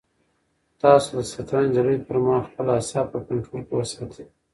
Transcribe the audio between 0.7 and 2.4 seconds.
تاسو د شطرنج د لوبې پر